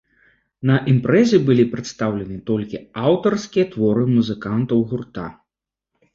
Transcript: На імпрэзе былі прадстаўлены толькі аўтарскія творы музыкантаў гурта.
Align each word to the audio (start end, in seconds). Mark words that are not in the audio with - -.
На 0.69 0.75
імпрэзе 0.93 1.39
былі 1.49 1.65
прадстаўлены 1.73 2.39
толькі 2.49 2.81
аўтарскія 3.05 3.69
творы 3.75 4.03
музыкантаў 4.17 4.79
гурта. 4.89 5.29